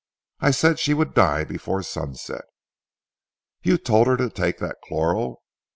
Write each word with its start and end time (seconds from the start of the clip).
I 0.39 0.49
said 0.49 0.79
she 0.79 0.95
would 0.95 1.13
die 1.13 1.43
before 1.43 1.83
sunset." 1.83 2.45
"You 3.61 3.77
told 3.77 4.07
her 4.07 4.17
to 4.17 4.31
take 4.31 4.57
that 4.57 4.77
chloral." 4.87 5.43